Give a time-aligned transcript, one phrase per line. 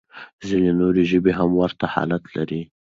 [0.47, 2.61] ځينې نورې ژبې هم ورته حالت لري.